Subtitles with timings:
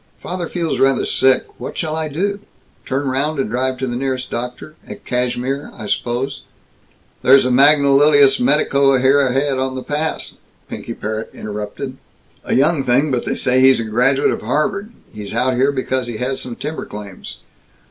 [0.19, 1.45] "Father feels rather sick.
[1.59, 2.39] What shall I do?
[2.87, 6.41] Turn round and drive to the nearest doctor at Cashmere, I suppose?"
[7.21, 10.37] "There's a magnolious medico ahead here on the pass,"
[10.67, 11.97] Pinky Parrott interrupted.
[12.43, 14.91] "A young thing, but they say he's a graduate of Harvard.
[15.13, 17.37] He's out here because he has some timber claims.